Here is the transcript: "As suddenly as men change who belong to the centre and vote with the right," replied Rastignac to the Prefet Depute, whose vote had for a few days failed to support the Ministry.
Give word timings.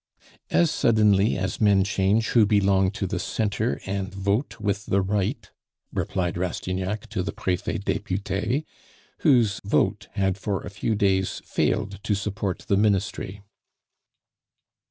"As 0.49 0.71
suddenly 0.71 1.37
as 1.37 1.61
men 1.61 1.83
change 1.83 2.29
who 2.29 2.47
belong 2.47 2.89
to 2.89 3.05
the 3.05 3.19
centre 3.19 3.79
and 3.85 4.11
vote 4.11 4.59
with 4.59 4.87
the 4.87 4.99
right," 4.99 5.47
replied 5.93 6.39
Rastignac 6.39 7.05
to 7.11 7.21
the 7.21 7.31
Prefet 7.31 7.85
Depute, 7.85 8.65
whose 9.19 9.61
vote 9.63 10.07
had 10.13 10.39
for 10.39 10.63
a 10.63 10.71
few 10.71 10.95
days 10.95 11.39
failed 11.45 11.99
to 12.01 12.15
support 12.15 12.65
the 12.67 12.77
Ministry. 12.77 13.43